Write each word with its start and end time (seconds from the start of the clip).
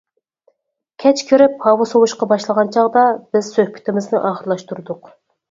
كەچ 1.03 1.21
كىرىپ 1.31 1.61
ھاۋا 1.65 1.87
سوۋۇشقا 1.91 2.29
باشلىغان 2.33 2.73
چاغدا 2.77 3.05
بىز 3.37 3.53
سۆھبىتىمىزنى 3.59 4.25
ئاخىرلاشتۇردۇق. 4.33 5.15